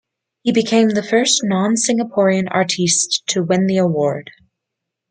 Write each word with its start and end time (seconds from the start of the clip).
He 0.41 0.51
became 0.51 0.89
the 0.89 1.03
first 1.03 1.41
non-Singaporean 1.43 2.47
artiste 2.49 3.21
to 3.27 3.43
win 3.43 3.67
the 3.67 3.77
award. 3.77 4.31